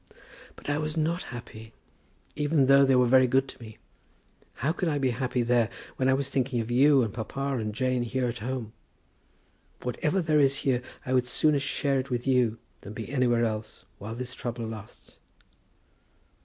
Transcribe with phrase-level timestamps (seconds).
[0.55, 1.73] "But I was not happy;
[2.35, 3.77] even though they were very good to me.
[4.65, 7.71] How could I be happy there when I was thinking of you and papa and
[7.75, 8.73] Jane here at home?
[9.83, 13.85] Whatever there is here, I would sooner share it with you than be anywhere else,
[13.99, 15.19] while this trouble lasts."